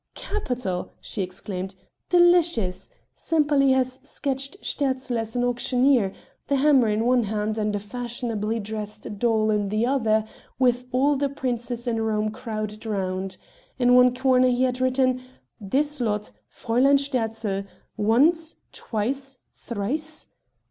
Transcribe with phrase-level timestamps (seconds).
[0.15, 1.75] "Capital!" she exclaimed,
[2.09, 6.11] "delicious!" Sempaly had sketched Sterzl as an auctioneer,
[6.47, 10.25] the hammer in one hand and a fashionably dressed doll in the other,
[10.57, 13.37] with all the Princes in Rome crowded round.
[13.77, 15.21] In one corner he had written:
[15.59, 20.29] "This lot Fräulein Sterzl once, twice, thrice...."